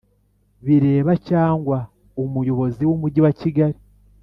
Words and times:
bireba 0.65 1.11
cyangwa 1.29 1.77
Umuyobozi 2.23 2.81
w 2.89 2.91
Umujyi 2.95 3.19
wa 3.25 3.33
Kigali 3.39 3.79